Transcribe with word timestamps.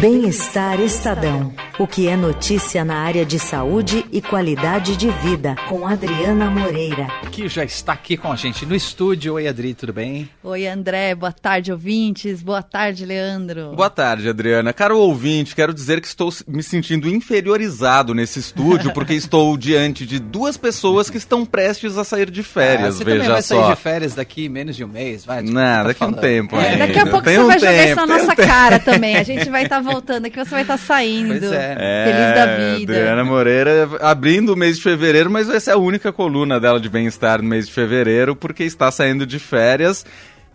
Bem-Estar 0.00 0.78
Estadão. 0.80 1.52
O 1.78 1.86
que 1.86 2.08
é 2.08 2.16
notícia 2.16 2.82
na 2.86 2.96
área 3.00 3.22
de 3.22 3.38
saúde 3.38 4.06
e 4.10 4.22
qualidade 4.22 4.96
de 4.96 5.10
vida, 5.10 5.54
com 5.68 5.86
Adriana 5.86 6.50
Moreira. 6.50 7.06
Que 7.30 7.48
já 7.48 7.64
está 7.64 7.92
aqui 7.92 8.16
com 8.16 8.32
a 8.32 8.36
gente 8.36 8.64
no 8.64 8.74
estúdio. 8.74 9.34
Oi, 9.34 9.46
Adri, 9.46 9.74
tudo 9.74 9.92
bem? 9.92 10.26
Oi, 10.42 10.66
André. 10.66 11.14
Boa 11.14 11.32
tarde, 11.32 11.70
ouvintes. 11.70 12.42
Boa 12.42 12.62
tarde, 12.62 13.04
Leandro. 13.04 13.72
Boa 13.76 13.90
tarde, 13.90 14.26
Adriana. 14.26 14.72
Caro 14.72 14.98
ouvinte, 14.98 15.54
quero 15.54 15.74
dizer 15.74 16.00
que 16.00 16.06
estou 16.06 16.32
me 16.48 16.62
sentindo 16.62 17.10
inferiorizado 17.10 18.14
nesse 18.14 18.38
estúdio, 18.38 18.90
porque 18.94 19.12
estou 19.12 19.54
diante 19.58 20.06
de 20.06 20.18
duas 20.18 20.56
pessoas 20.56 21.10
que 21.10 21.18
estão 21.18 21.44
prestes 21.44 21.98
a 21.98 22.04
sair 22.04 22.30
de 22.30 22.42
férias. 22.42 22.94
Ah, 22.94 22.98
você 22.98 23.04
veja 23.04 23.16
também 23.18 23.32
vai 23.34 23.42
só. 23.42 23.60
sair 23.66 23.74
de 23.76 23.82
férias 23.82 24.14
daqui 24.14 24.48
menos 24.48 24.76
de 24.76 24.82
um 24.82 24.88
mês, 24.88 25.26
vai? 25.26 25.42
Não, 25.42 25.52
tá 25.52 25.82
daqui 25.82 26.02
a 26.02 26.06
um 26.06 26.10
falando. 26.10 26.20
tempo. 26.22 26.56
É, 26.56 26.68
ainda. 26.70 26.86
daqui 26.86 26.98
a 27.00 27.06
pouco 27.06 27.22
Tem 27.24 27.36
você 27.36 27.42
um 27.42 27.46
vai 27.48 27.58
jogar 27.58 27.72
isso 27.74 27.82
na 27.84 27.86
tempo, 28.00 28.02
um 28.02 28.16
nossa 28.18 28.34
tempo. 28.36 28.48
cara 28.48 28.78
também. 28.78 29.16
A 29.16 29.22
gente 29.24 29.50
vai 29.50 29.64
estar 29.64 29.80
voltando 29.80 30.24
aqui, 30.24 30.38
você 30.42 30.50
vai 30.50 30.62
estar 30.62 30.78
saindo. 30.78 31.38
Pois 31.38 31.52
é. 31.52 31.65
Feliz 31.74 32.34
da 32.34 32.76
vida. 32.76 32.92
Adriana 32.92 33.24
Moreira 33.24 33.88
abrindo 34.00 34.52
o 34.52 34.56
mês 34.56 34.76
de 34.76 34.82
fevereiro, 34.82 35.30
mas 35.30 35.46
vai 35.46 35.58
ser 35.58 35.72
a 35.72 35.76
única 35.76 36.12
coluna 36.12 36.60
dela 36.60 36.78
de 36.78 36.88
bem-estar 36.88 37.42
no 37.42 37.48
mês 37.48 37.66
de 37.66 37.72
fevereiro, 37.72 38.36
porque 38.36 38.64
está 38.64 38.90
saindo 38.90 39.26
de 39.26 39.38
férias. 39.38 40.04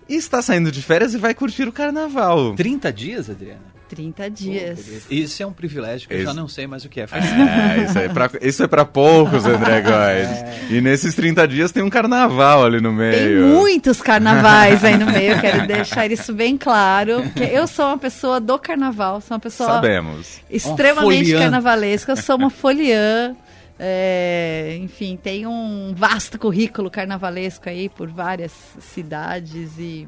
E 0.08 0.16
está 0.16 0.42
saindo 0.42 0.72
de 0.72 0.82
férias 0.82 1.14
e 1.14 1.18
vai 1.18 1.34
curtir 1.34 1.68
o 1.68 1.72
carnaval. 1.72 2.54
30 2.56 2.92
dias, 2.92 3.30
Adriana? 3.30 3.71
30 3.92 4.30
dias. 4.30 5.06
Isso 5.12 5.44
é 5.44 5.46
um 5.46 5.52
privilégio 5.52 6.08
que 6.08 6.14
eu 6.14 6.20
Esse- 6.20 6.26
já 6.28 6.34
não 6.34 6.48
sei 6.48 6.66
mais 6.66 6.86
o 6.86 6.90
que 6.90 7.02
é. 7.02 7.08
Faz 7.08 7.26
É, 7.26 7.84
isso, 7.84 8.00
é 8.00 8.08
pra, 8.08 8.30
isso 8.42 8.64
é 8.64 8.68
pra 8.68 8.86
poucos, 8.86 9.46
André 9.46 9.82
Góes. 9.82 10.72
E 10.72 10.80
nesses 10.80 11.14
30 11.14 11.46
dias 11.46 11.74
tem 11.74 11.84
um 11.84 11.90
carnaval 11.90 12.64
ali 12.64 12.80
no 12.80 12.90
Tem 12.90 12.98
meio. 12.98 13.48
muitos 13.48 14.02
carnavais 14.02 14.82
aí 14.86 14.98
no 14.98 15.06
meio, 15.12 15.34
eu 15.34 15.42
quero 15.42 15.68
deixar 15.68 16.10
isso 16.10 16.34
bem 16.34 16.58
claro. 16.58 17.22
Porque 17.24 17.44
eu 17.44 17.68
sou 17.68 17.86
uma 17.88 17.98
pessoa 17.98 18.40
do 18.40 18.58
carnaval, 18.58 19.20
sou 19.20 19.36
uma 19.36 19.42
pessoa 19.42 19.68
Sabemos. 19.70 20.40
extremamente 20.50 21.34
carnavalesca, 21.34 22.14
eu 22.14 22.18
sou 22.18 22.38
uma 22.38 22.50
foliã. 22.62 23.36
é, 23.78 24.78
enfim, 24.82 25.20
tenho 25.22 25.50
um 25.50 25.94
vasto 25.94 26.40
currículo 26.40 26.90
carnavalesco 26.90 27.68
aí 27.68 27.90
por 27.90 28.08
várias 28.08 28.54
cidades 28.80 29.72
e 29.78 30.08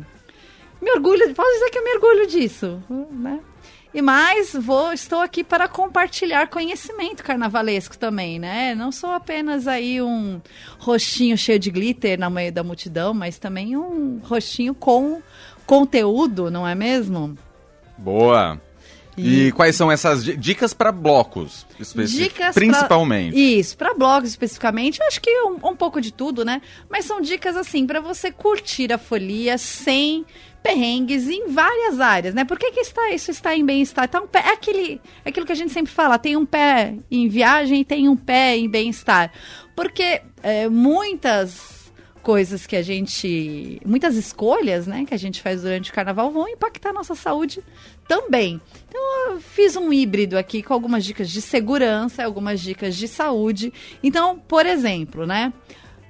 me 0.81 0.92
orgulho, 0.92 1.34
posso 1.34 1.52
dizer 1.54 1.70
que 1.70 1.78
eu 1.80 1.84
me 1.84 1.92
orgulho 1.95 2.28
disso, 2.28 2.81
né? 3.11 3.39
E 3.94 4.02
mais, 4.02 4.53
vou, 4.53 4.91
estou 4.91 5.19
aqui 5.22 5.44
para 5.44 5.67
compartilhar 5.67 6.47
conhecimento 6.47 7.23
carnavalesco 7.23 7.95
também, 7.95 8.39
né? 8.39 8.73
Não 8.73 8.91
sou 8.91 9.11
apenas 9.11 9.67
aí 9.67 10.02
um 10.02 10.41
rostinho 10.80 11.38
cheio 11.38 11.59
de 11.59 11.69
glitter 11.69 12.19
no 12.19 12.30
meio 12.31 12.52
da 12.52 12.64
multidão, 12.64 13.14
mas 13.14 13.38
também 13.38 13.77
um 13.77 14.19
rostinho 14.23 14.73
com 14.73 15.21
conteúdo, 15.67 16.49
não 16.49 16.67
é 16.67 16.73
mesmo? 16.73 17.38
Boa. 17.95 18.59
E, 19.17 19.47
E- 19.47 19.52
quais 19.52 19.75
são 19.75 19.92
essas 19.92 20.23
di- 20.23 20.36
dicas 20.36 20.73
pra 20.73 20.92
blocos? 20.92 21.66
Dicas 21.80 22.36
pra- 22.36 22.53
Principalmente. 22.53 23.36
Isso, 23.59 23.78
para 23.78 23.94
blogs 23.94 24.30
especificamente, 24.31 25.00
eu 25.00 25.08
acho 25.08 25.22
que 25.22 25.30
um, 25.44 25.53
um 25.70 25.75
pouco 25.75 26.02
de 26.02 26.11
tudo, 26.11 26.44
né? 26.44 26.61
Mas 26.89 27.05
são 27.05 27.22
dicas 27.22 27.55
assim 27.55 27.86
para 27.86 28.00
você 28.00 28.31
curtir 28.31 28.92
a 28.92 28.97
folia 28.97 29.58
sem 29.58 30.25
perrengues 30.64 31.28
em 31.28 31.50
várias 31.50 32.00
áreas, 32.00 32.33
né? 32.33 32.45
Por 32.45 32.58
que, 32.58 32.72
que 32.72 32.80
está, 32.80 33.11
isso 33.11 33.30
está 33.30 33.53
em 33.55 33.66
bem-estar? 33.66 34.08
Tá 34.08 34.22
um 34.22 34.28
pé, 34.28 34.39
é, 34.39 34.53
aquele, 34.53 35.02
é 35.25 35.30
aquilo 35.30 35.45
que 35.45 35.52
a 35.52 35.55
gente 35.55 35.73
sempre 35.73 35.92
fala, 35.92 36.17
tem 36.17 36.38
um 36.38 36.45
pé 36.45 36.95
em 37.11 37.27
viagem 37.27 37.81
e 37.81 37.86
tem 37.86 38.08
um 38.08 38.16
pé 38.16 38.55
em 38.55 38.70
bem-estar. 38.70 39.30
Porque 39.75 40.22
é, 40.42 40.70
muitas 40.70 41.83
coisas 42.24 42.66
que 42.66 42.76
a 42.76 42.82
gente. 42.82 43.80
Muitas 43.86 44.16
escolhas, 44.16 44.88
né, 44.88 45.06
que 45.06 45.14
a 45.14 45.18
gente 45.18 45.42
faz 45.42 45.62
durante 45.62 45.92
o 45.92 45.94
carnaval 45.94 46.32
vão 46.32 46.48
impactar 46.48 46.90
a 46.90 46.94
nossa 46.94 47.14
saúde 47.14 47.62
também. 48.08 48.60
Então 48.88 49.02
eu 49.28 49.42
fiz 49.42 49.76
um 49.76 49.92
híbrido 49.94 50.38
aqui 50.38 50.64
com 50.64 50.74
algumas 50.74 51.04
dicas 51.06 51.30
de 51.30 51.42
segurança, 51.42 52.24
algumas 52.24 52.62
dicas 52.62 52.96
de 52.96 53.08
saúde. 53.08 53.72
Então, 54.02 54.40
por 54.40 54.66
exemplo, 54.66 55.28
né? 55.28 55.54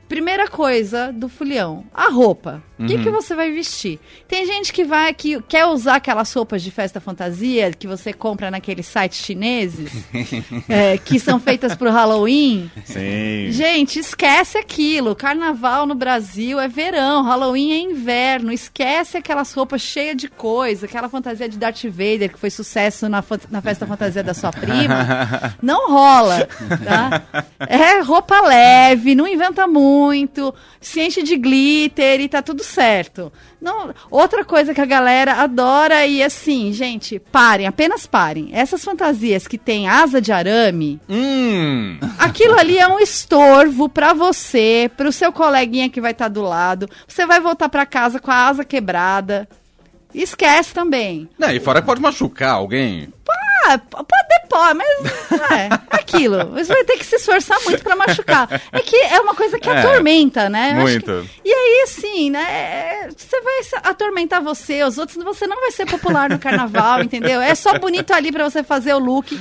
Primeira 0.08 0.48
coisa 0.48 1.12
do 1.12 1.28
folião, 1.28 1.86
a 1.92 2.10
roupa. 2.10 2.64
O 2.84 2.88
que, 2.88 3.04
que 3.04 3.10
você 3.10 3.36
vai 3.36 3.52
vestir? 3.52 4.00
Tem 4.28 4.46
gente 4.46 4.74
que 4.74 4.84
vai 4.84 5.14
que 5.14 5.42
quer 5.44 5.66
usar 5.66 5.96
aquelas 5.96 6.32
roupas 6.34 6.62
de 6.62 6.72
festa 6.72 7.00
fantasia 7.00 7.72
que 7.72 7.88
você 7.88 8.12
compra 8.14 8.52
naqueles 8.52 8.86
sites 8.86 9.20
chineses, 9.20 9.92
é, 10.68 10.98
que 10.98 11.20
são 11.20 11.40
feitas 11.40 11.76
pro 11.76 11.92
Halloween. 11.92 12.70
Sim. 12.86 13.52
Gente, 13.52 14.00
esquece 14.00 14.58
aquilo. 14.58 15.16
Carnaval 15.16 15.86
no 15.86 15.96
Brasil 15.96 16.60
é 16.60 16.68
verão, 16.68 17.24
Halloween 17.24 17.72
é 17.72 17.80
inverno. 17.80 18.52
Esquece 18.52 19.18
aquelas 19.18 19.54
roupas 19.54 19.82
cheias 19.82 20.18
de 20.18 20.28
coisa, 20.28 20.86
aquela 20.86 21.10
fantasia 21.10 21.48
de 21.48 21.58
Darth 21.58 21.84
Vader 21.86 22.32
que 22.32 22.40
foi 22.40 22.50
sucesso 22.50 23.08
na, 23.08 23.24
na 23.50 23.62
festa 23.62 23.86
fantasia 23.88 24.24
da 24.24 24.34
sua 24.34 24.52
prima. 24.52 25.56
Não 25.62 25.90
rola, 25.90 26.48
tá? 26.84 27.24
É 27.60 28.02
roupa 28.02 28.42
leve, 28.42 29.16
não 29.16 29.28
inventa 29.28 29.68
muito, 29.68 30.54
se 30.80 31.02
enche 31.02 31.24
de 31.24 31.36
glitter 31.38 32.20
e 32.22 32.30
tá 32.30 32.42
tudo 32.42 32.64
certo. 32.74 33.32
Não, 33.62 33.94
outra 34.10 34.44
coisa 34.44 34.74
que 34.74 34.82
a 34.82 34.86
galera 34.86 35.34
adora 35.34 36.06
e 36.06 36.22
assim, 36.24 36.74
gente, 36.74 37.20
parem, 37.20 37.68
apenas 37.68 38.06
parem. 38.06 38.50
Essas 38.52 38.84
fantasias 38.84 39.48
que 39.48 39.58
tem 39.58 39.88
asa 39.88 40.20
de 40.22 40.32
arame, 40.32 41.00
Hum. 41.10 41.98
Aquilo 42.18 42.58
ali 42.60 42.78
é 42.78 42.88
um 42.88 43.00
estorvo 43.00 43.88
pra 43.88 44.14
você, 44.14 44.90
pro 44.98 45.12
seu 45.12 45.32
coleguinha 45.32 45.90
que 45.90 46.02
vai 46.02 46.12
estar 46.12 46.28
do 46.28 46.42
lado. 46.42 46.90
Você 47.08 47.26
vai 47.26 47.40
voltar 47.40 47.70
pra 47.70 47.86
casa 47.86 48.20
com 48.20 48.32
a 48.32 48.48
asa 48.48 48.64
quebrada. 48.66 49.48
Esquece 50.14 50.74
também. 50.74 51.30
Não, 51.38 51.50
e 51.50 51.60
fora 51.60 51.82
que 51.82 51.88
pode 51.88 52.02
machucar 52.02 52.52
alguém. 52.54 53.10
Ah, 53.66 53.78
pode, 53.78 54.06
pode, 54.50 54.74
mas 54.78 54.88
é 55.52 55.70
aquilo. 55.90 56.46
Você 56.52 56.74
vai 56.74 56.84
ter 56.84 56.98
que 56.98 57.06
se 57.06 57.16
esforçar 57.16 57.58
muito 57.64 57.84
pra 57.84 57.96
machucar. 57.96 58.62
É 58.72 58.80
que 58.80 58.96
é 58.96 59.20
uma 59.22 59.34
coisa 59.36 59.58
que 59.60 59.70
É, 59.70 59.80
atormenta, 59.80 60.50
né? 60.50 60.72
Acho 60.72 61.00
que- 61.00 61.10
muito. 61.12 61.30
E 61.46 61.52
aí, 61.52 61.82
assim, 61.84 62.30
né? 62.30 62.42
é, 62.52 63.10
Você 63.16 63.42
vai 63.42 63.54
atormentar 63.84 64.42
você, 64.42 64.84
os 64.84 64.98
outros, 64.98 65.24
você 65.24 65.48
não 65.48 65.60
vai 65.62 65.72
ser 65.72 65.86
popular 65.86 66.30
no 66.30 66.40
carnaval, 66.40 67.02
entendeu? 67.02 67.40
É 67.42 67.56
só 67.56 67.78
bonito 67.80 68.12
ali 68.12 68.32
pra 68.32 68.50
você 68.50 68.64
fazer 68.64 68.94
o 68.94 69.00
look. 69.00 69.34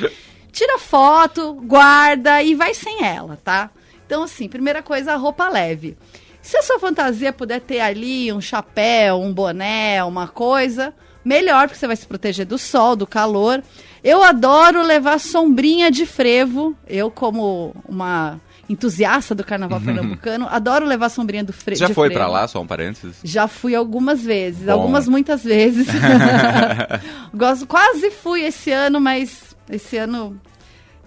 Tira 0.53 0.79
foto, 0.79 1.55
guarda 1.55 2.43
e 2.43 2.55
vai 2.55 2.75
sem 2.75 3.05
ela, 3.05 3.39
tá? 3.43 3.71
Então, 4.07 4.23
assim, 4.23 4.49
primeira 4.49 4.83
coisa, 4.83 5.15
a 5.15 5.17
roupa 5.17 5.49
leve. 5.49 5.97
Se 6.43 6.57
a 6.57 6.63
sua 6.63 6.79
fantasia 6.79 7.33
puder 7.33 7.61
ter 7.61 7.81
ali 7.81 8.33
um 8.33 8.41
chapéu, 8.41 9.21
um 9.21 9.33
boné, 9.33 10.03
uma 10.05 10.29
coisa, 10.29 10.93
melhor, 11.25 11.69
porque 11.69 11.79
você 11.79 11.87
vai 11.87 11.97
se 11.97 12.07
proteger 12.07 12.47
do 12.47 12.59
sol, 12.59 12.95
do 12.97 13.07
calor. 13.07 13.63
Eu 14.03 14.23
adoro 14.23 14.83
levar 14.83 15.19
sombrinha 15.21 15.91
de 15.91 16.05
frevo. 16.07 16.77
Eu, 16.87 17.11
como 17.11 17.75
uma 17.89 18.41
entusiasta 18.69 19.35
do 19.35 19.45
carnaval 19.45 19.81
pernambucano, 19.81 20.47
adoro 20.51 20.87
levar 20.87 21.09
sombrinha 21.11 21.45
do 21.45 21.53
fre 21.53 21.75
já 21.75 21.87
de 21.89 21.95
foi 21.95 22.09
frevo. 22.09 22.21
pra 22.21 22.29
lá, 22.31 22.49
só 22.49 22.61
um 22.61 22.67
parênteses? 22.67 23.17
Já 23.23 23.47
fui 23.47 23.75
algumas 23.75 24.23
vezes, 24.23 24.65
Bom. 24.65 24.73
algumas 24.73 25.07
muitas 25.07 25.45
vezes. 25.45 25.87
Gosto, 27.35 27.67
quase 27.67 28.11
fui 28.11 28.43
esse 28.45 28.71
ano, 28.71 29.01
mas 29.01 29.55
esse 29.71 29.97
ano 29.97 30.41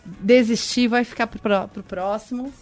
desisti, 0.05 0.87
vai 0.87 1.03
ficar 1.03 1.27
pro, 1.27 1.39
pró- 1.39 1.67
pro 1.67 1.83
próximo. 1.83 2.53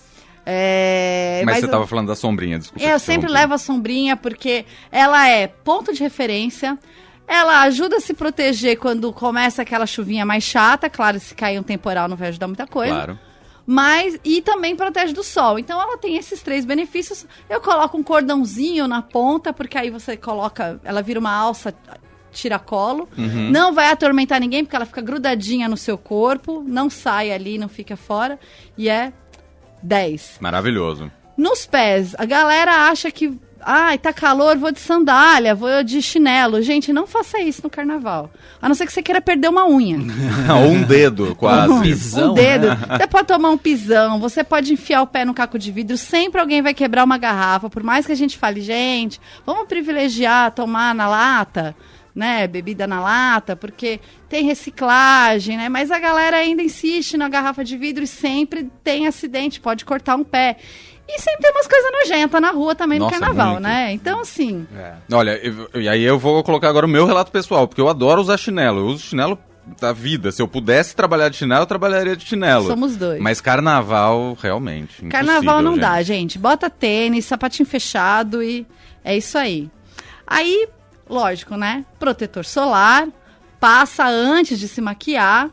É, 0.45 1.41
mas, 1.45 1.59
você 1.59 1.65
eu- 1.65 1.69
tava 1.71 1.87
falando 1.87 2.07
da 2.07 2.15
sombrinha, 2.15 2.59
desculpa. 2.59 2.85
é, 2.85 2.93
eu 2.93 2.99
sempre 2.99 3.31
levo 3.31 3.53
a 3.53 3.57
sombrinha 3.57 4.17
porque 4.17 4.65
ela 4.91 5.27
é 5.29 5.47
ponto 5.47 5.93
de 5.93 6.01
referência. 6.03 6.77
Ela 7.27 7.61
ajuda 7.61 7.97
a 7.97 8.01
se 8.01 8.13
proteger 8.13 8.77
quando 8.77 9.11
começa 9.13 9.61
aquela 9.61 9.85
chuvinha 9.85 10.25
mais 10.25 10.43
chata. 10.43 10.89
Claro, 10.89 11.19
se 11.19 11.33
cair 11.33 11.59
um 11.59 11.63
temporal 11.63 12.07
não 12.07 12.17
vai 12.17 12.29
ajudar 12.29 12.47
muita 12.47 12.67
coisa. 12.67 12.93
Claro. 12.93 13.19
Mas, 13.65 14.19
e 14.25 14.41
também 14.41 14.75
protege 14.75 15.13
do 15.13 15.23
sol. 15.23 15.57
Então 15.57 15.81
ela 15.81 15.97
tem 15.97 16.17
esses 16.17 16.41
três 16.41 16.65
benefícios. 16.65 17.25
Eu 17.49 17.61
coloco 17.61 17.97
um 17.97 18.03
cordãozinho 18.03 18.87
na 18.87 19.01
ponta, 19.01 19.53
porque 19.53 19.77
aí 19.77 19.89
você 19.89 20.17
coloca, 20.17 20.79
ela 20.83 21.01
vira 21.01 21.19
uma 21.19 21.33
alça 21.33 21.73
tiracolo. 22.31 23.07
Uhum. 23.17 23.49
Não 23.51 23.73
vai 23.73 23.89
atormentar 23.89 24.39
ninguém, 24.39 24.65
porque 24.65 24.75
ela 24.75 24.85
fica 24.85 25.01
grudadinha 25.01 25.69
no 25.69 25.77
seu 25.77 25.97
corpo, 25.97 26.63
não 26.65 26.89
sai 26.89 27.31
ali, 27.31 27.57
não 27.57 27.69
fica 27.69 27.95
fora. 27.95 28.37
E 28.77 28.89
é 28.89 29.13
10. 29.81 30.39
Maravilhoso. 30.41 31.11
Nos 31.37 31.65
pés, 31.65 32.15
a 32.17 32.25
galera 32.25 32.89
acha 32.89 33.09
que. 33.11 33.39
Ai, 33.65 33.97
tá 33.97 34.11
calor, 34.13 34.57
vou 34.57 34.71
de 34.71 34.79
sandália, 34.79 35.55
vou 35.55 35.83
de 35.83 36.01
chinelo. 36.01 36.61
Gente, 36.61 36.91
não 36.91 37.07
faça 37.07 37.39
isso 37.39 37.61
no 37.63 37.69
carnaval. 37.69 38.29
A 38.61 38.67
não 38.67 38.75
ser 38.75 38.85
que 38.85 38.93
você 38.93 39.01
queira 39.01 39.21
perder 39.21 39.49
uma 39.49 39.67
unha. 39.67 39.97
Ou 40.63 40.71
um 40.71 40.83
dedo, 40.83 41.35
quase. 41.35 41.73
Pisão, 41.81 42.31
um 42.31 42.33
dedo. 42.33 42.67
né? 42.67 42.77
Você 42.97 43.07
pode 43.07 43.27
tomar 43.27 43.49
um 43.49 43.57
pisão, 43.57 44.19
você 44.19 44.43
pode 44.43 44.73
enfiar 44.73 45.01
o 45.01 45.07
pé 45.07 45.25
no 45.25 45.33
caco 45.33 45.57
de 45.57 45.71
vidro, 45.71 45.97
sempre 45.97 46.39
alguém 46.39 46.61
vai 46.61 46.73
quebrar 46.73 47.03
uma 47.03 47.17
garrafa. 47.17 47.69
Por 47.69 47.83
mais 47.83 48.05
que 48.05 48.11
a 48.11 48.15
gente 48.15 48.37
fale, 48.37 48.61
gente, 48.61 49.19
vamos 49.45 49.67
privilegiar 49.67 50.51
tomar 50.51 50.93
na 50.95 51.07
lata, 51.07 51.75
né? 52.15 52.47
Bebida 52.47 52.85
na 52.85 53.01
lata, 53.01 53.55
porque 53.55 53.99
tem 54.29 54.43
reciclagem, 54.45 55.57
né? 55.57 55.69
Mas 55.69 55.91
a 55.91 55.99
galera 55.99 56.37
ainda 56.37 56.61
insiste 56.63 57.17
na 57.17 57.27
garrafa 57.29 57.63
de 57.63 57.77
vidro 57.77 58.03
e 58.03 58.07
sempre 58.07 58.69
tem 58.83 59.07
acidente, 59.07 59.59
pode 59.59 59.85
cortar 59.85 60.15
um 60.15 60.23
pé. 60.23 60.57
E 61.07 61.19
sempre 61.19 61.41
tem 61.41 61.51
umas 61.51 61.67
coisas 61.67 61.91
nojentas 61.91 62.41
na 62.41 62.51
rua 62.51 62.73
também 62.75 62.97
Nossa, 62.97 63.15
no 63.15 63.19
carnaval, 63.21 63.51
muito. 63.53 63.63
né? 63.63 63.91
Então, 63.93 64.21
assim. 64.21 64.65
É. 64.75 64.93
Olha, 65.11 65.31
eu- 65.45 65.69
e 65.81 65.87
aí 65.89 66.01
eu 66.03 66.17
vou 66.17 66.41
colocar 66.43 66.69
agora 66.69 66.85
o 66.85 66.89
meu 66.89 67.05
relato 67.05 67.31
pessoal, 67.31 67.67
porque 67.67 67.81
eu 67.81 67.89
adoro 67.89 68.21
usar 68.21 68.37
chinelo. 68.37 68.79
Eu 68.79 68.85
uso 68.87 69.03
chinelo 69.03 69.37
da 69.79 69.91
vida. 69.93 70.31
Se 70.31 70.41
eu 70.41 70.47
pudesse 70.47 70.95
trabalhar 70.95 71.29
de 71.29 71.35
chinelo, 71.37 71.63
eu 71.63 71.65
trabalharia 71.67 72.15
de 72.15 72.25
chinelo. 72.25 72.65
Somos 72.67 72.95
dois. 72.95 73.21
Mas 73.21 73.41
carnaval, 73.41 74.37
realmente. 74.41 75.05
Carnaval 75.07 75.61
não 75.61 75.73
gente. 75.73 75.81
dá, 75.81 76.01
gente. 76.01 76.39
Bota 76.39 76.69
tênis, 76.69 77.25
sapatinho 77.25 77.67
fechado 77.67 78.41
e 78.41 78.65
é 79.03 79.15
isso 79.17 79.37
aí. 79.37 79.69
Aí, 80.25 80.67
lógico, 81.09 81.55
né? 81.57 81.85
Protetor 81.99 82.45
solar, 82.45 83.07
passa 83.59 84.05
antes 84.07 84.57
de 84.59 84.67
se 84.67 84.79
maquiar. 84.81 85.49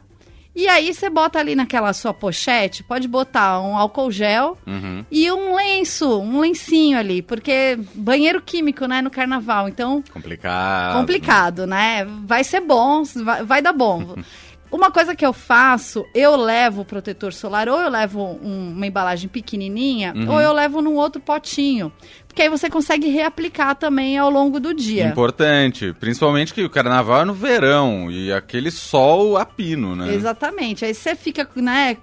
E 0.55 0.67
aí 0.67 0.93
você 0.93 1.09
bota 1.09 1.39
ali 1.39 1.55
naquela 1.55 1.93
sua 1.93 2.13
pochete, 2.13 2.83
pode 2.83 3.07
botar 3.07 3.61
um 3.61 3.77
álcool 3.77 4.11
gel 4.11 4.59
Uhum. 4.67 5.05
e 5.11 5.31
um 5.31 5.55
lenço, 5.55 6.19
um 6.21 6.41
lencinho 6.41 6.99
ali, 6.99 7.23
porque 7.23 7.79
banheiro 7.95 8.43
químico, 8.43 8.87
né, 8.87 9.01
no 9.01 9.11
carnaval. 9.11 9.69
Então, 9.69 10.03
Complicado. 10.13 10.97
complicado, 10.99 11.67
né? 11.67 12.05
Vai 12.27 12.43
ser 12.43 12.61
bom, 12.61 13.03
vai, 13.25 13.45
vai 13.45 13.63
dar 13.63 13.73
bom. 13.73 14.15
Uma 14.73 14.89
coisa 14.93 15.17
que 15.17 15.27
eu 15.27 15.33
faço, 15.33 16.05
eu 16.15 16.37
levo 16.37 16.83
o 16.83 16.85
protetor 16.85 17.33
solar, 17.33 17.69
ou 17.69 17.81
eu 17.81 17.89
levo 17.91 18.23
um- 18.23 18.71
uma 18.73 18.87
embalagem 18.87 19.29
pequenininha, 19.29 20.13
Uhum. 20.15 20.31
ou 20.31 20.41
eu 20.41 20.53
levo 20.53 20.81
num 20.81 20.95
outro 20.95 21.21
potinho. 21.21 21.93
Porque 22.31 22.43
aí 22.43 22.49
você 22.49 22.71
consegue 22.71 23.09
reaplicar 23.09 23.75
também 23.75 24.17
ao 24.17 24.31
longo 24.31 24.61
do 24.61 24.73
dia. 24.73 25.09
Importante. 25.09 25.93
Principalmente 25.99 26.55
que 26.55 26.63
o 26.63 26.71
carnaval 26.71 27.23
é 27.23 27.25
no 27.25 27.35
verão 27.35 28.09
e 28.09 28.33
aquele 28.33 28.71
sol 28.71 29.37
a 29.37 29.45
pino, 29.45 29.97
né? 29.97 30.15
Exatamente. 30.15 30.85
Aí 30.85 30.95
você 30.95 31.17
fica, 31.17 31.49
né, 31.57 31.97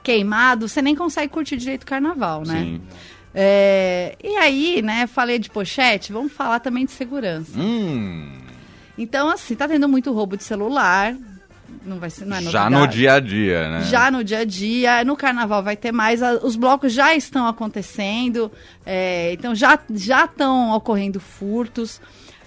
queimado, 0.00 0.68
você 0.68 0.80
nem 0.80 0.94
consegue 0.94 1.32
curtir 1.32 1.56
direito 1.56 1.82
o 1.82 1.86
carnaval, 1.86 2.44
né? 2.46 2.60
Sim. 2.60 2.80
É, 3.34 4.16
e 4.22 4.36
aí, 4.36 4.80
né, 4.80 5.08
falei 5.08 5.40
de 5.40 5.50
pochete, 5.50 6.12
vamos 6.12 6.32
falar 6.32 6.60
também 6.60 6.84
de 6.84 6.92
segurança. 6.92 7.58
Hum, 7.58 8.30
Então, 8.96 9.28
assim, 9.28 9.56
tá 9.56 9.66
tendo 9.66 9.88
muito 9.88 10.12
roubo 10.12 10.36
de 10.36 10.44
celular. 10.44 11.16
Não 11.84 11.98
vai 11.98 12.10
ser, 12.10 12.24
não 12.24 12.36
é 12.36 12.42
já 12.42 12.68
no 12.70 12.86
dia 12.86 13.14
a 13.14 13.20
dia, 13.20 13.70
né? 13.70 13.84
Já 13.84 14.10
no 14.10 14.22
dia 14.22 14.38
a 14.38 14.44
dia, 14.44 15.04
no 15.04 15.16
carnaval 15.16 15.62
vai 15.62 15.76
ter 15.76 15.92
mais, 15.92 16.20
os 16.42 16.56
blocos 16.56 16.92
já 16.92 17.14
estão 17.14 17.46
acontecendo, 17.46 18.50
é, 18.84 19.32
então 19.32 19.54
já 19.54 19.78
já 19.90 20.24
estão 20.24 20.72
ocorrendo 20.72 21.20
furtos. 21.20 22.00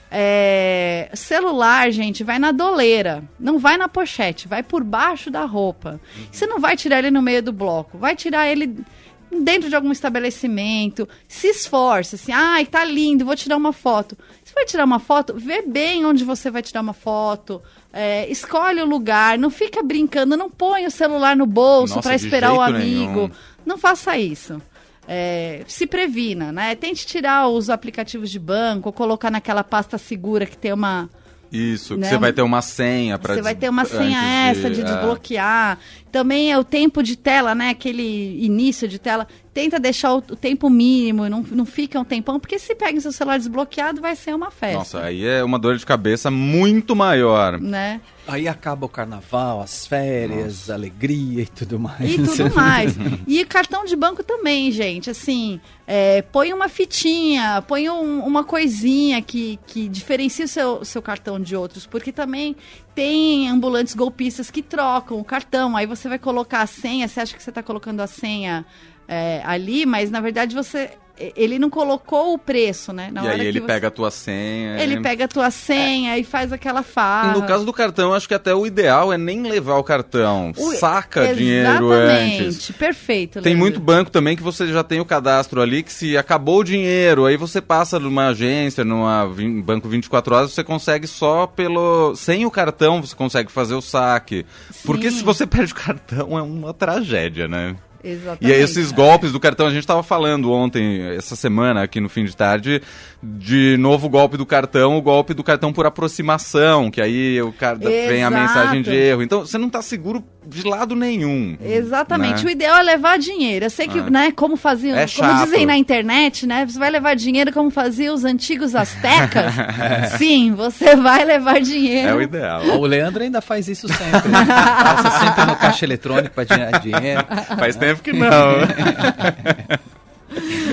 É, 0.10 1.10
celular, 1.14 1.92
gente, 1.92 2.24
vai 2.24 2.40
na 2.40 2.54
doleira, 2.54 3.24
não 3.38 3.60
vai 3.60 3.78
na 3.78 3.90
pochete, 3.90 4.48
vai 4.48 4.64
por 4.64 4.82
baixo 4.84 5.30
da 5.30 5.44
roupa. 5.44 6.00
Você 6.32 6.48
não 6.48 6.60
vai 6.60 6.78
tirar 6.78 7.00
ele 7.00 7.12
no 7.12 7.22
meio 7.22 7.44
do 7.44 7.52
bloco, 7.52 7.98
vai 7.98 8.16
tirar 8.16 8.48
ele 8.48 8.86
dentro 9.30 9.70
de 9.70 9.76
algum 9.76 9.92
estabelecimento, 9.92 11.08
se 11.28 11.48
esforce, 11.48 12.16
assim, 12.16 12.32
ai, 12.32 12.66
tá 12.66 12.84
lindo, 12.84 13.26
vou 13.26 13.36
tirar 13.36 13.58
uma 13.58 13.74
foto. 13.74 14.18
Você 14.44 14.54
vai 14.54 14.66
tirar 14.66 14.86
uma 14.86 15.00
foto, 15.00 15.34
vê 15.36 15.62
bem 15.62 16.06
onde 16.06 16.24
você 16.24 16.50
vai 16.50 16.62
tirar 16.62 16.82
uma 16.82 16.94
foto, 16.94 17.62
é, 18.00 18.30
escolhe 18.30 18.80
o 18.80 18.86
lugar, 18.86 19.40
não 19.40 19.50
fica 19.50 19.82
brincando, 19.82 20.38
não 20.38 20.52
põe 20.52 20.86
o 20.86 20.92
celular 20.92 21.36
no 21.36 21.48
bolso 21.48 22.00
para 22.00 22.16
de 22.16 22.24
esperar 22.24 22.54
o 22.54 22.62
amigo. 22.62 23.22
nenhum. 23.22 23.32
Não 23.66 23.76
faça 23.76 24.16
isso. 24.16 24.62
É, 25.08 25.64
se 25.68 25.88
previna, 25.88 26.52
né? 26.52 26.76
Tente 26.76 27.08
tirar 27.08 27.48
os 27.48 27.72
aplicativos 27.72 28.30
de 28.30 28.38
banco, 28.38 28.92
colocar 28.92 29.32
naquela 29.32 29.64
pasta 29.64 29.98
segura 29.98 30.46
que 30.46 30.56
tem 30.56 30.74
uma, 30.74 31.10
Isso, 31.52 31.96
que 31.96 32.02
Né? 32.02 32.10
você 32.10 32.18
vai 32.20 32.32
ter 32.32 32.44
uma 32.44 32.62
senha 32.62 33.18
para 33.18 33.34
você 33.34 33.42
vai 33.42 33.56
ter 33.56 33.70
uma 33.70 33.86
senha 33.86 34.20
essa 34.50 34.70
de, 34.70 34.82
é. 34.82 34.84
desbloquear. 34.84 35.80
Também 36.12 36.52
é 36.52 36.58
o 36.58 36.64
tempo 36.64 37.02
de 37.02 37.16
tela, 37.16 37.56
né? 37.56 37.70
Aquele 37.70 38.38
início 38.46 38.88
de 38.88 39.00
tela. 39.00 39.28
Tenta 39.58 39.80
deixar 39.80 40.14
o, 40.14 40.18
o 40.18 40.36
tempo 40.36 40.70
mínimo, 40.70 41.28
não, 41.28 41.42
não 41.42 41.66
fica 41.66 42.00
um 42.00 42.06
tempão, 42.06 42.40
porque 42.40 42.60
se 42.60 42.76
pega 42.76 42.96
o 43.00 43.02
seu 43.02 43.12
celular 43.12 43.40
desbloqueado, 43.40 44.00
vai 44.00 44.16
ser 44.16 44.36
uma 44.36 44.52
festa. 44.52 44.78
Nossa, 44.78 45.02
aí 45.02 45.26
é 45.26 45.44
uma 45.44 45.58
dor 45.58 45.78
de 45.78 45.84
cabeça 45.84 46.30
muito 46.30 46.96
maior. 46.96 47.60
Né? 47.60 48.00
Aí 48.28 48.48
acaba 48.48 48.86
o 48.86 48.90
carnaval, 48.90 49.60
as 49.60 49.88
férias, 49.88 50.70
a 50.70 50.76
alegria 50.76 51.42
e 51.42 51.48
tudo 51.48 51.80
mais. 51.80 52.08
E 52.14 52.18
tudo 52.24 52.54
mais. 52.54 52.96
E 53.26 53.44
cartão 53.46 53.84
de 53.84 53.96
banco 53.96 54.22
também, 54.24 54.72
gente. 54.72 55.10
Assim, 55.10 55.60
é, 55.88 56.22
põe 56.22 56.54
uma 56.54 56.70
fitinha, 56.70 57.64
põe 57.68 57.90
um- 57.90 58.20
uma 58.26 58.44
coisinha 58.44 59.24
que, 59.24 59.58
que 59.66 59.88
diferencia 59.88 60.46
o 60.46 60.48
seu, 60.48 60.86
seu 60.86 61.02
cartão 61.02 61.40
de 61.40 61.56
outros, 61.56 61.88
porque 61.88 62.12
também 62.12 62.56
tem 62.98 63.48
ambulantes 63.48 63.94
golpistas 63.94 64.50
que 64.50 64.64
trocam 64.64 65.20
o 65.20 65.24
cartão. 65.24 65.78
Aí 65.78 65.86
você 65.86 66.10
vai 66.10 66.18
colocar 66.18 66.62
a 66.62 66.66
senha, 66.66 67.08
você 67.08 67.20
acha 67.20 67.38
que 67.38 67.44
você 67.44 67.52
está 67.52 67.62
colocando 67.62 68.00
a 68.00 68.08
senha 68.08 68.66
é, 69.08 69.40
ali, 69.46 69.86
mas 69.86 70.10
na 70.10 70.20
verdade 70.20 70.56
você. 70.56 70.98
Ele 71.36 71.58
não 71.58 71.70
colocou 71.70 72.34
o 72.34 72.38
preço, 72.38 72.94
né? 72.94 73.10
Na 73.12 73.24
e 73.26 73.28
aí 73.30 73.48
ele 73.48 73.60
você- 73.60 73.66
pega 73.66 73.88
a 73.88 73.92
tua 73.92 74.12
senha. 74.12 74.80
Ele 74.82 74.96
é- 74.96 75.02
pega 75.02 75.26
a 75.26 75.28
tua 75.28 75.50
senha 75.52 76.18
e 76.18 76.24
faz 76.24 76.54
aquela 76.54 76.84
farra. 76.84 77.34
No 77.34 77.44
caso 77.46 77.66
do 77.66 77.74
cartão, 77.74 78.14
acho 78.14 78.28
que 78.28 78.34
até 78.34 78.54
o 78.54 78.66
ideal 78.68 79.12
é 79.12 79.18
nem 79.18 79.42
levar 79.44 79.76
o 79.78 79.84
cartão. 79.84 80.52
O- 80.58 80.76
Saca 80.76 81.34
dinheiro 81.34 81.92
antes. 81.92 82.40
Exatamente, 82.40 82.74
perfeito. 82.74 83.34
Tem 83.42 83.54
Leandro. 83.54 83.60
muito 83.60 83.80
banco 83.80 84.12
também 84.12 84.36
que 84.36 84.44
você 84.44 84.68
já 84.68 84.84
tem 84.84 85.00
o 85.00 85.06
cadastro 85.06 85.62
ali, 85.62 85.82
que 85.84 85.92
se 85.92 86.16
acabou 86.18 86.60
o 86.60 86.64
dinheiro, 86.64 87.26
aí 87.26 87.38
você 87.38 87.60
passa 87.62 88.00
numa 88.00 88.28
agência, 88.28 88.84
numa 88.86 89.28
banco 89.64 89.88
24 89.90 90.36
horas, 90.36 90.52
você 90.54 90.64
consegue 90.64 91.08
só 91.08 91.48
pelo. 91.48 92.16
Sem 92.16 92.46
o 92.46 92.52
cartão, 92.52 93.02
você 93.02 93.16
consegue 93.16 93.52
fazer 93.52 93.74
o 93.74 93.82
saque. 93.82 94.46
Porque 94.86 95.10
Sim. 95.10 95.18
se 95.18 95.24
você 95.24 95.46
perde 95.48 95.72
o 95.74 95.76
cartão, 95.76 96.38
é 96.38 96.42
uma 96.42 96.74
tragédia, 96.74 97.48
né? 97.48 97.76
Exatamente. 98.08 98.48
E 98.48 98.52
esses 98.52 98.92
golpes 98.92 99.32
do 99.32 99.40
cartão, 99.40 99.68
a 99.68 99.70
gente 99.70 99.82
estava 99.82 100.02
falando 100.02 100.52
ontem, 100.52 101.02
essa 101.16 101.36
semana, 101.36 101.84
aqui 101.84 102.00
no 102.00 102.08
fim 102.08 102.24
de 102.24 102.36
tarde, 102.36 102.82
de 103.22 103.76
novo 103.78 104.08
golpe 104.08 104.38
do 104.38 104.46
cartão, 104.46 104.98
o 104.98 105.02
golpe 105.02 105.34
do 105.34 105.44
cartão 105.44 105.74
por 105.74 105.86
aproximação, 105.86 106.90
que 106.90 107.02
aí 107.02 107.42
o 107.42 107.52
cara 107.52 107.78
vem 107.78 108.24
a 108.24 108.28
Exato. 108.28 108.36
mensagem 108.36 108.82
de 108.82 108.96
erro. 108.96 109.22
Então 109.22 109.46
você 109.46 109.58
não 109.58 109.68
está 109.68 109.82
seguro 109.82 110.24
de 110.48 110.68
lado 110.68 110.96
nenhum. 110.96 111.58
Exatamente. 111.62 112.44
né? 112.44 112.50
O 112.50 112.52
ideal 112.52 112.78
é 112.78 112.84
levar 112.84 113.18
dinheiro. 113.20 113.66
Eu 113.66 113.70
sei 113.70 113.88
que, 113.88 114.00
É. 114.00 114.10
né, 114.10 114.32
como 114.32 114.56
faziam, 114.56 114.98
É 114.98 115.06
como 115.08 115.30
chato. 115.30 115.44
dizem 115.46 115.66
na 115.66 115.78
internet, 115.78 116.48
né? 116.48 116.66
Você 116.66 116.80
vai 116.80 116.90
levar 116.90 117.16
dinheiro 117.16 117.52
como 117.52 117.70
faziam 117.70 118.16
os 118.16 118.24
antigos 118.26 118.76
astecas. 118.76 119.54
Sim, 120.18 120.54
você 120.54 120.96
vai 120.96 121.24
levar 121.26 121.60
dinheiro. 121.62 122.08
É 122.10 122.16
o 122.16 122.22
ideal. 122.22 122.62
O 122.80 122.86
Leandro 122.86 123.24
ainda 123.24 123.42
faz 123.42 123.68
isso 123.68 123.88
sempre. 123.88 124.30
né? 124.30 124.46
Passa 124.46 125.20
sempre 125.26 125.46
no 125.46 125.56
caixa 125.56 125.86
eletrônico 125.86 126.34
para 126.36 126.46
tirar 126.46 126.80
dinheiro. 126.80 127.26
Faz 127.60 127.76
tempo 127.76 128.02
que 128.02 128.14
não. 128.14 128.28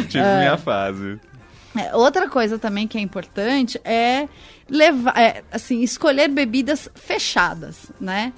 Tive 0.08 0.24
É. 0.24 0.38
minha 0.40 0.56
fase. 0.58 1.18
É, 1.76 1.94
outra 1.96 2.28
coisa 2.28 2.58
também 2.58 2.86
que 2.86 2.96
é 2.96 3.00
importante 3.00 3.80
é 3.84 4.28
levar, 4.68 5.16
é, 5.18 5.42
assim, 5.50 5.82
escolher 5.82 6.28
bebidas 6.28 6.88
fechadas, 6.94 7.90
né? 8.00 8.32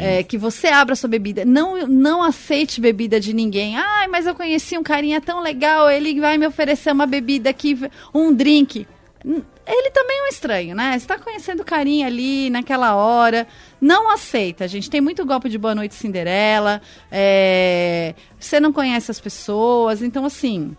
É, 0.00 0.22
que 0.22 0.38
você 0.38 0.68
abra 0.68 0.94
sua 0.94 1.08
bebida. 1.08 1.44
Não, 1.44 1.86
não 1.86 2.22
aceite 2.22 2.80
bebida 2.80 3.18
de 3.18 3.32
ninguém. 3.32 3.76
Ai, 3.76 4.08
mas 4.08 4.26
eu 4.26 4.34
conheci 4.34 4.76
um 4.78 4.82
carinha 4.82 5.20
tão 5.20 5.40
legal, 5.40 5.90
ele 5.90 6.20
vai 6.20 6.38
me 6.38 6.46
oferecer 6.46 6.92
uma 6.92 7.06
bebida 7.06 7.50
aqui, 7.50 7.78
um 8.14 8.32
drink. 8.32 8.86
Ele 9.24 9.90
também 9.90 10.18
é 10.18 10.22
um 10.24 10.26
estranho, 10.26 10.74
né? 10.74 10.98
Você 10.98 11.06
tá 11.06 11.16
conhecendo 11.16 11.60
o 11.60 11.64
carinha 11.64 12.08
ali 12.08 12.50
naquela 12.50 12.96
hora. 12.96 13.46
Não 13.80 14.10
aceita, 14.10 14.66
gente. 14.66 14.90
Tem 14.90 15.00
muito 15.00 15.24
golpe 15.24 15.48
de 15.48 15.56
Boa 15.56 15.74
Noite 15.74 15.94
Cinderela. 15.94 16.82
é, 17.10 18.14
Você 18.38 18.58
não 18.58 18.72
conhece 18.72 19.10
as 19.10 19.20
pessoas. 19.20 20.02
Então, 20.02 20.24
assim, 20.24 20.76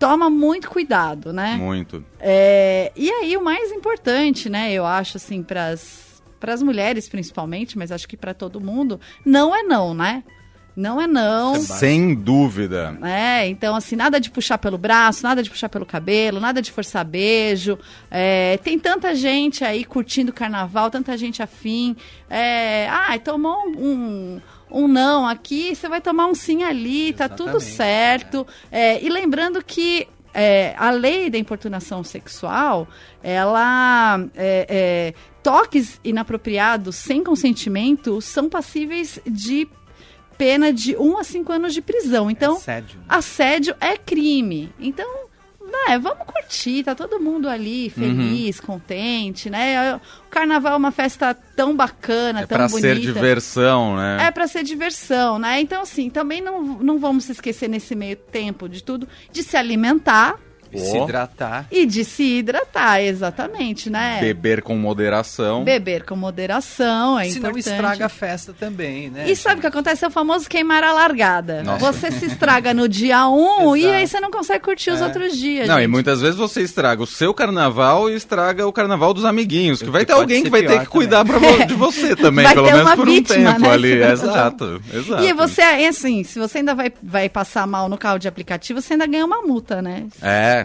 toma 0.00 0.28
muito 0.28 0.68
cuidado, 0.68 1.32
né? 1.32 1.56
Muito. 1.60 2.04
É, 2.18 2.90
e 2.96 3.08
aí 3.10 3.36
o 3.36 3.44
mais 3.44 3.70
importante, 3.70 4.48
né, 4.48 4.72
eu 4.72 4.84
acho 4.84 5.18
assim 5.18 5.42
para 6.40 6.54
as 6.54 6.62
mulheres 6.62 7.08
principalmente, 7.08 7.78
mas 7.78 7.92
acho 7.92 8.08
que 8.08 8.16
para 8.16 8.34
todo 8.34 8.60
mundo, 8.60 8.98
não 9.24 9.54
é 9.54 9.62
não, 9.62 9.94
né? 9.94 10.24
Não 10.74 11.00
é 11.00 11.06
não. 11.06 11.56
Sem 11.56 12.14
dúvida. 12.14 12.96
É, 13.02 13.46
então 13.48 13.74
assim, 13.76 13.96
nada 13.96 14.18
de 14.18 14.30
puxar 14.30 14.56
pelo 14.56 14.78
braço, 14.78 15.22
nada 15.22 15.42
de 15.42 15.50
puxar 15.50 15.68
pelo 15.68 15.84
cabelo, 15.84 16.40
nada 16.40 16.62
de 16.62 16.72
forçar 16.72 17.04
beijo. 17.04 17.78
É, 18.10 18.58
tem 18.64 18.78
tanta 18.78 19.14
gente 19.14 19.64
aí 19.64 19.84
curtindo 19.84 20.30
o 20.30 20.34
carnaval, 20.34 20.90
tanta 20.90 21.16
gente 21.18 21.42
afim. 21.42 21.94
É, 22.28 22.88
ah, 22.88 23.18
tomou 23.18 23.56
um, 23.66 23.72
um, 23.78 24.40
um 24.70 24.88
não 24.88 25.26
aqui, 25.26 25.74
você 25.74 25.88
vai 25.88 26.00
tomar 26.00 26.26
um 26.26 26.34
sim 26.34 26.62
ali, 26.62 27.12
tá 27.12 27.28
tudo 27.28 27.56
Exatamente, 27.56 27.76
certo. 27.76 28.46
É, 28.70 29.04
e 29.04 29.08
lembrando 29.08 29.62
que 29.62 30.08
é, 30.32 30.74
a 30.76 30.90
lei 30.90 31.28
da 31.30 31.38
importunação 31.38 32.04
sexual, 32.04 32.88
ela 33.22 34.18
é, 34.34 34.66
é, 34.68 35.14
toques 35.42 36.00
inapropriados 36.04 36.96
sem 36.96 37.24
consentimento 37.24 38.20
são 38.20 38.48
passíveis 38.48 39.18
de 39.26 39.68
pena 40.38 40.72
de 40.72 40.96
1 40.96 41.18
a 41.18 41.24
5 41.24 41.52
anos 41.52 41.74
de 41.74 41.82
prisão. 41.82 42.30
Então, 42.30 42.56
Assédio, 42.56 42.98
né? 42.98 43.04
assédio 43.08 43.74
é 43.80 43.96
crime. 43.96 44.72
Então, 44.78 45.29
né, 45.70 45.98
vamos 45.98 46.26
curtir, 46.26 46.82
tá 46.84 46.94
todo 46.94 47.20
mundo 47.20 47.48
ali 47.48 47.90
feliz, 47.90 48.58
contente, 48.60 49.48
né? 49.48 49.96
O 49.96 50.28
carnaval 50.30 50.74
é 50.74 50.76
uma 50.76 50.90
festa 50.92 51.34
tão 51.56 51.74
bacana, 51.76 52.40
É 52.40 52.46
tão 52.46 52.56
pra 52.58 52.68
bonita. 52.68 52.88
ser 52.94 53.00
diversão, 53.00 53.96
né? 53.96 54.18
É 54.26 54.30
pra 54.30 54.46
ser 54.46 54.62
diversão, 54.62 55.38
né? 55.38 55.60
Então, 55.60 55.82
assim, 55.82 56.10
também 56.10 56.40
não, 56.40 56.62
não 56.62 56.98
vamos 56.98 57.24
se 57.24 57.32
esquecer 57.32 57.68
nesse 57.68 57.94
meio 57.94 58.16
tempo 58.16 58.68
de 58.68 58.82
tudo, 58.82 59.08
de 59.32 59.42
se 59.42 59.56
alimentar, 59.56 60.36
se 60.78 60.96
hidratar. 60.98 61.66
E 61.70 61.86
de 61.86 62.04
se 62.04 62.38
hidratar, 62.38 63.00
exatamente, 63.02 63.90
né? 63.90 64.18
Beber 64.20 64.62
com 64.62 64.76
moderação. 64.76 65.64
Beber 65.64 66.04
com 66.04 66.14
moderação, 66.16 67.18
é 67.18 67.24
Se 67.28 67.40
não 67.40 67.50
importante. 67.50 67.72
estraga 67.74 68.06
a 68.06 68.08
festa 68.08 68.52
também, 68.58 69.10
né? 69.10 69.30
E 69.30 69.36
sabe 69.36 69.58
o 69.58 69.60
que 69.60 69.66
acontece? 69.66 70.04
É 70.04 70.08
o 70.08 70.10
famoso 70.10 70.48
queimar 70.48 70.82
a 70.82 70.92
largada. 70.92 71.62
Nossa. 71.62 71.92
Você 71.92 72.10
se 72.10 72.26
estraga 72.26 72.72
no 72.74 72.88
dia 72.88 73.28
1 73.28 73.76
e 73.76 73.80
Exato. 73.80 73.94
aí 73.96 74.06
você 74.08 74.20
não 74.20 74.30
consegue 74.30 74.64
curtir 74.64 74.90
os 74.90 75.00
É. 75.00 75.04
outros 75.04 75.36
dias. 75.36 75.68
Não, 75.68 75.78
e 75.78 75.82
gente. 75.82 75.90
muitas 75.90 76.20
vezes 76.20 76.36
você 76.36 76.62
estraga 76.62 77.02
o 77.02 77.06
seu 77.06 77.32
carnaval 77.34 78.10
e 78.10 78.14
estraga 78.14 78.66
o 78.66 78.72
carnaval 78.72 79.12
dos 79.14 79.24
amiguinhos. 79.24 79.82
Que 79.82 79.90
vai 79.90 80.04
ter 80.04 80.12
alguém 80.12 80.42
que 80.42 80.50
vai 80.50 80.62
ter 80.62 80.80
que 80.80 80.86
cuidar 80.86 81.24
pra 81.24 81.38
vo- 81.38 81.64
de 81.66 81.74
você 81.74 82.14
também, 82.16 82.44
Vai 82.44 82.54
pelo 82.54 82.66
ter 82.66 82.72
menos 82.72 82.86
uma 82.88 82.96
por 82.96 83.06
vítima, 83.06 83.38
um 83.50 83.52
tempo 83.54 83.60
né? 83.60 83.70
ali. 83.70 84.02
Exato, 84.02 84.82
exato. 84.92 85.24
E 85.24 85.32
você, 85.32 85.62
é 85.62 85.88
assim, 85.88 86.24
se 86.24 86.38
você 86.38 86.58
ainda 86.58 86.74
vai, 86.74 86.92
vai 87.02 87.28
passar 87.28 87.66
mal 87.66 87.88
no 87.88 87.96
carro 87.98 88.18
de 88.18 88.28
aplicativo, 88.28 88.80
você 88.80 88.94
ainda 88.94 89.06
ganha 89.06 89.24
uma 89.24 89.42
multa, 89.42 89.80
né? 89.82 90.04
É. 90.22 90.59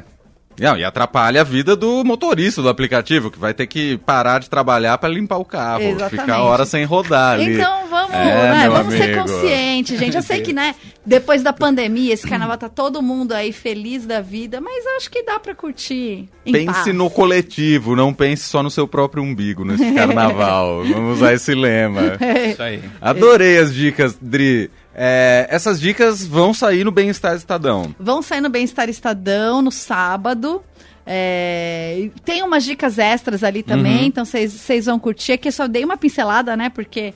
Não, 0.59 0.77
e 0.77 0.83
atrapalha 0.83 1.41
a 1.41 1.43
vida 1.43 1.75
do 1.75 2.03
motorista 2.03 2.61
do 2.61 2.69
aplicativo, 2.69 3.29
que 3.29 3.37
vai 3.39 3.53
ter 3.53 3.67
que 3.67 3.97
parar 3.99 4.39
de 4.39 4.49
trabalhar 4.49 4.97
pra 4.97 5.09
limpar 5.09 5.37
o 5.37 5.45
carro. 5.45 5.83
Exatamente. 5.83 6.21
Ficar 6.21 6.41
horas 6.43 6.69
sem 6.69 6.85
rodar 6.85 7.33
ali. 7.33 7.55
Então 7.55 7.87
vamos, 7.89 8.13
É, 8.15 8.51
né? 8.51 8.69
Vamos 8.69 8.93
ser 8.93 9.03
amigo. 9.03 9.21
conscientes, 9.21 9.99
gente. 9.99 10.15
Eu 10.15 10.21
sei 10.23 10.41
que, 10.41 10.53
né, 10.53 10.73
depois 11.05 11.43
da 11.43 11.51
pandemia, 11.53 12.13
esse 12.13 12.27
carnaval 12.27 12.57
tá 12.57 12.69
todo 12.69 13.01
mundo 13.01 13.33
aí 13.33 13.51
feliz 13.51 14.05
da 14.05 14.21
vida, 14.21 14.61
mas 14.61 14.85
acho 14.97 15.09
que 15.11 15.23
dá 15.23 15.39
pra 15.39 15.53
curtir. 15.53 16.29
Em 16.45 16.51
Pense 16.51 16.65
paz. 16.71 16.95
no 16.95 17.09
coletivo, 17.09 17.95
não 17.95 18.13
pense 18.13 18.43
só 18.43 18.61
no 18.63 18.69
seu 18.71 18.87
próprio 18.87 19.21
umbigo 19.23 19.65
nesse 19.65 19.91
carnaval. 19.93 20.83
Vamos 20.87 21.17
usar 21.17 21.33
esse 21.33 21.53
lema. 21.53 22.17
Isso 22.51 22.61
aí. 22.61 22.81
Adorei 23.01 23.57
as 23.57 23.73
dicas, 23.73 24.17
Dri. 24.21 24.69
É, 24.97 25.45
essas 25.49 25.79
dicas 25.79 26.25
vão 26.25 26.53
sair 26.53 26.83
no 26.85 26.91
Bem-Estar 26.91 27.35
Estadão. 27.35 27.93
Vão 27.99 28.21
sair 28.21 28.39
no 28.41 28.49
Bem-Estar 28.49 28.87
Estadão 28.89 29.61
no 29.61 29.71
sábado. 29.71 30.63
É, 31.05 32.09
tem 32.23 32.41
umas 32.41 32.63
dicas 32.63 32.97
extras 32.97 33.43
ali 33.43 33.61
também, 33.61 33.99
Uhum. 33.99 34.05
então 34.05 34.25
vocês 34.25 34.85
vão 34.85 34.97
curtir. 34.97 35.33
Aqui 35.33 35.49
eu 35.49 35.51
só 35.51 35.67
dei 35.67 35.83
uma 35.85 35.97
pincelada, 35.97 36.55
né? 36.57 36.69
Porque 36.69 37.13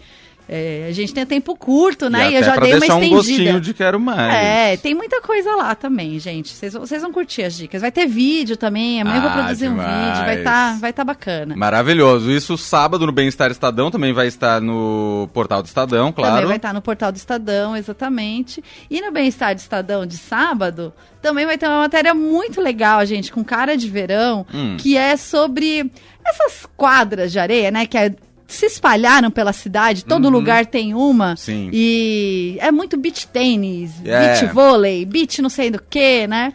é, 0.49 0.87
a 0.89 0.91
gente 0.91 1.13
tem 1.13 1.25
tempo 1.25 1.55
curto, 1.55 2.09
né? 2.09 2.29
e 2.29 2.33
E, 2.33 2.35
eu 2.37 2.43
já 2.43 2.55
dei 2.57 2.73
uma 2.73 2.79
deixar 2.79 2.95
um 2.95 3.01
estendida. 3.03 3.15
gostinho 3.15 3.61
de 3.61 3.73
quero 3.73 3.99
mais. 3.99 4.33
É, 4.33 4.77
tem 4.77 4.95
muita 4.95 5.21
coisa 5.21 5.55
lá 5.55 5.75
também, 5.75 6.17
gente. 6.19 6.53
Vocês 6.53 6.73
vão- 7.01 7.11
curtir 7.13 7.43
as 7.43 7.55
dicas. 7.55 7.81
Vai 7.81 7.91
ter 7.91 8.07
vídeo 8.07 8.57
também. 8.57 9.01
Amanhã 9.01 9.17
eu 9.17 9.21
vou 9.21 9.29
Ah, 9.31 9.33
produzir 9.35 9.67
um 9.67 9.71
demais. 9.71 10.09
vídeo. 10.11 10.25
Vai 10.25 10.37
estar 10.39 10.79
vai 10.79 10.93
tá 10.93 11.03
bacana. 11.03 11.55
Maravilhoso. 11.55 12.31
Isso 12.31 12.57
sábado 12.57 13.05
no 13.05 13.11
Bem-Estar 13.11 13.51
Estadão 13.51 13.91
também 13.91 14.11
vai 14.13 14.27
estar 14.27 14.59
no 14.61 15.29
portal 15.33 15.61
do 15.61 15.65
Estadão, 15.67 16.11
Também 16.11 16.31
claro. 16.31 16.47
vai 16.47 16.55
estar 16.57 16.73
no 16.73 16.81
portal 16.81 17.11
do 17.11 17.15
Estadão, 17.17 17.75
exatamente. 17.75 18.63
E 18.89 19.01
no 19.01 19.11
Bem-Estar 19.11 19.53
do 19.53 19.59
Estadão 19.59 20.05
de 20.05 20.17
sábado, 20.17 20.91
também 21.21 21.45
vai 21.45 21.57
ter 21.57 21.67
uma 21.67 21.79
matéria 21.79 22.13
muito 22.13 22.61
legal, 22.61 23.05
gente, 23.05 23.31
com 23.31 23.43
cara 23.43 23.75
de 23.77 23.87
verão, 23.89 24.45
Hum. 24.53 24.77
que 24.79 24.95
é 24.97 25.15
sobre 25.17 25.91
essas 26.25 26.65
quadras 26.77 27.31
de 27.31 27.39
areia, 27.39 27.71
né? 27.71 27.85
Que 27.85 27.97
é- 27.97 28.13
se 28.49 28.65
espalharam 28.65 29.29
pela 29.29 29.53
cidade, 29.53 30.03
todo 30.03 30.29
lugar 30.29 30.65
tem 30.65 30.93
uma. 30.93 31.29
Uhum. 31.31 31.35
Sim. 31.37 31.69
E 31.71 32.57
é 32.59 32.71
muito 32.71 32.97
beach 32.97 33.27
tênis, 33.27 33.91
É. 34.03 34.33
beach 34.33 34.51
vôlei, 34.53 35.05
beach 35.05 35.41
não 35.41 35.49
sei 35.49 35.69
do 35.69 35.79
que, 35.89 36.25
né? 36.27 36.51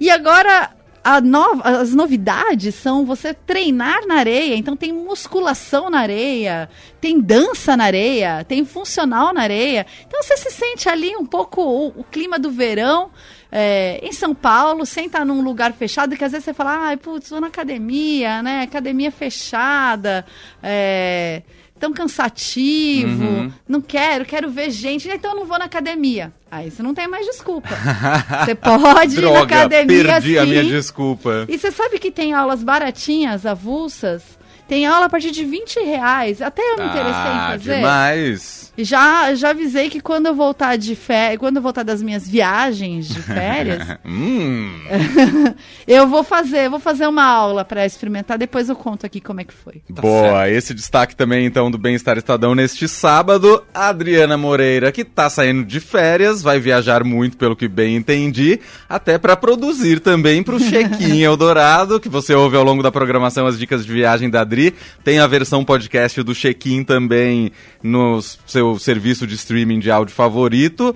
E 0.00 0.10
agora 0.10 0.70
nova- 1.22 1.62
as 1.80 1.94
novidades 1.94 2.74
são 2.74 3.04
você 3.04 3.34
treinar 3.34 4.06
na 4.06 4.14
areia, 4.16 4.56
então 4.56 4.74
tem 4.76 4.92
musculação 4.92 5.90
na 5.90 6.00
areia, 6.00 6.68
tem 7.00 7.20
dança 7.20 7.76
na 7.76 7.84
areia, 7.84 8.44
tem 8.44 8.64
funcional 8.64 9.32
na 9.34 9.42
areia. 9.42 9.86
Então 10.06 10.22
você 10.22 10.36
se 10.36 10.50
sente 10.50 10.88
ali 10.88 11.14
um 11.16 11.26
pouco 11.26 11.60
o, 11.62 11.88
o 12.00 12.04
clima 12.04 12.38
do 12.38 12.50
verão. 12.50 13.10
é, 13.56 14.00
em 14.02 14.12
São 14.12 14.34
Paulo, 14.34 14.84
sem 14.84 15.06
estar 15.06 15.24
num 15.24 15.40
lugar 15.40 15.72
fechado, 15.74 16.16
que 16.16 16.24
às 16.24 16.32
vezes 16.32 16.44
você 16.44 16.52
fala, 16.52 16.88
ai, 16.88 16.96
putz, 16.96 17.30
vou 17.30 17.40
na 17.40 17.46
academia, 17.46 18.42
né? 18.42 18.62
Academia 18.62 19.12
fechada, 19.12 20.24
é, 20.60 21.42
tão 21.84 21.92
cansativo, 21.92 23.22
Uhum. 23.24 23.52
não 23.68 23.80
quero, 23.82 24.24
quero 24.24 24.50
ver 24.50 24.70
gente, 24.70 25.06
então 25.06 25.32
eu 25.32 25.36
não 25.40 25.44
vou 25.44 25.58
na 25.58 25.66
academia. 25.66 26.32
Aí 26.50 26.70
você 26.70 26.82
não 26.82 26.94
tem 26.94 27.06
mais 27.06 27.26
desculpa. 27.26 27.68
Você 28.44 28.54
pode 28.56 29.14
ir 29.18 29.20
na 29.20 29.28
Droga, 29.30 29.56
academia 29.56 30.04
perdi 30.04 30.38
a 30.38 30.44
sim. 30.44 30.48
minha 30.50 30.64
desculpa. 30.64 31.44
E 31.46 31.58
você 31.58 31.70
sabe 31.70 31.98
que 31.98 32.10
tem 32.10 32.32
aulas 32.32 32.62
baratinhas, 32.62 33.44
avulsas? 33.44 34.22
Tem 34.68 34.86
aula 34.86 35.06
a 35.06 35.08
partir 35.08 35.30
de 35.30 35.44
20 35.44 35.78
reais. 35.80 36.40
Até 36.40 36.62
eu 36.62 36.78
me 36.78 36.84
interessei 36.84 37.12
em 37.12 37.36
Ah, 37.36 37.48
fazer. 37.52 37.76
demais. 37.76 38.72
Já, 38.76 39.34
já 39.34 39.50
avisei 39.50 39.88
que 39.88 40.00
quando 40.00 40.26
eu 40.26 40.34
voltar 40.34 40.76
de 40.76 40.96
férias, 40.96 41.38
quando 41.38 41.56
eu 41.58 41.62
voltar 41.62 41.84
das 41.84 42.02
minhas 42.02 42.26
viagens 42.28 43.06
de 43.08 43.22
férias, 43.22 43.86
Hum, 44.04 44.68
eu 45.86 46.08
vou 46.08 46.24
fazer, 46.24 46.68
vou 46.68 46.80
fazer 46.80 47.06
uma 47.06 47.24
aula 47.24 47.64
para 47.64 47.86
experimentar, 47.86 48.36
depois 48.38 48.68
eu 48.68 48.74
conto 48.76 49.06
aqui 49.06 49.20
como 49.20 49.40
é 49.40 49.44
que 49.44 49.54
foi. 49.54 49.82
boa. 49.88 50.48
Esse 50.50 50.74
destaque 50.74 51.14
também, 51.14 51.46
então, 51.46 51.70
do 51.70 51.78
Bem-Estar 51.78 52.16
Estadão 52.18 52.54
neste 52.54 52.88
sábado. 52.88 53.62
A 53.72 53.88
Adriana 53.88 54.36
Moreira, 54.36 54.90
que 54.90 55.04
tá 55.04 55.28
saindo 55.30 55.64
de 55.64 55.78
férias, 55.80 56.42
vai 56.42 56.58
viajar 56.58 57.04
muito, 57.04 57.36
pelo 57.36 57.54
que 57.54 57.68
bem 57.68 57.96
entendi, 57.96 58.58
até 58.88 59.18
para 59.18 59.36
produzir 59.36 60.00
também 60.00 60.42
pro 60.42 60.58
Check-in 60.60 61.20
Eldorado, 61.22 62.00
que 62.00 62.08
você 62.08 62.34
ouve 62.34 62.56
ao 62.56 62.64
longo 62.64 62.82
da 62.82 62.90
programação 62.90 63.46
as 63.46 63.58
dicas 63.58 63.84
de 63.86 63.92
viagem 63.92 64.28
da 64.30 64.42
Adri. 64.54 64.74
Tem 65.02 65.18
a 65.18 65.26
versão 65.26 65.64
podcast 65.64 66.22
do 66.22 66.34
Check-in 66.34 66.84
também 66.84 67.50
no 67.82 68.22
seu 68.46 68.78
serviço 68.78 69.26
de 69.26 69.34
streaming 69.34 69.80
de 69.80 69.90
áudio 69.90 70.14
favorito. 70.14 70.94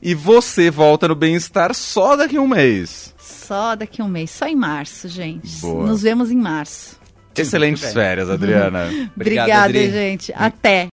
E 0.00 0.14
você 0.14 0.70
volta 0.70 1.08
no 1.08 1.14
Bem-Estar 1.14 1.74
só 1.74 2.16
daqui 2.16 2.36
a 2.36 2.40
um 2.40 2.48
mês. 2.48 3.14
Só 3.18 3.74
daqui 3.74 4.00
a 4.00 4.04
um 4.04 4.08
mês, 4.08 4.30
só 4.30 4.46
em 4.46 4.56
março, 4.56 5.08
gente. 5.08 5.60
Boa. 5.60 5.86
Nos 5.86 6.02
vemos 6.02 6.30
em 6.30 6.36
março. 6.36 6.98
Excelentes 7.36 7.92
férias, 7.92 8.30
Adriana. 8.30 8.84
Obrigado, 8.86 9.10
Obrigada, 9.16 9.64
Adri. 9.64 9.90
gente. 9.90 10.32
Até. 10.34 10.88